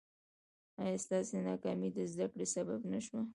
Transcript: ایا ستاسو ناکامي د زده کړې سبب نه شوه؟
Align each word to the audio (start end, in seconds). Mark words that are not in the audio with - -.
ایا 0.83 0.97
ستاسو 1.05 1.33
ناکامي 1.47 1.89
د 1.95 1.99
زده 2.11 2.27
کړې 2.31 2.45
سبب 2.55 2.79
نه 2.93 2.99
شوه؟ 3.05 3.21